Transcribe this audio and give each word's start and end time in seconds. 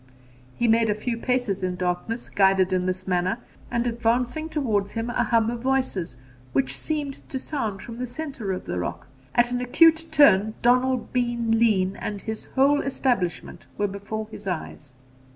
He 0.55 0.67
made 0.67 0.89
a 0.89 0.95
few 0.95 1.15
paces 1.15 1.61
in 1.61 1.75
darkness, 1.75 2.27
guided 2.27 2.73
in 2.73 2.87
this 2.87 3.07
manner; 3.07 3.37
and 3.69 3.85
advancing 3.85 4.49
towards 4.49 4.97
a 4.97 5.01
hum 5.03 5.51
of 5.51 5.61
voices, 5.61 6.17
which 6.53 6.75
seemed 6.75 7.21
to 7.29 7.37
sound 7.37 7.83
from 7.83 7.99
the 7.99 8.07
centre 8.07 8.51
of 8.51 8.65
the 8.65 8.79
rock, 8.79 9.05
at 9.35 9.51
an 9.51 9.61
acute 9.61 10.07
turn 10.09 10.55
Donald 10.63 11.13
Bean 11.13 11.59
Lean 11.59 11.95
and 11.97 12.21
his 12.21 12.45
whole 12.55 12.81
establishment 12.81 13.67
were 13.77 13.87
before 13.87 14.27
his 14.31 14.47
eyes. 14.47 14.95